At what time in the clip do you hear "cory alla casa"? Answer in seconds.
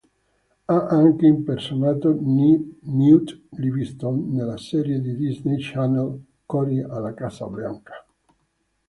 6.43-7.45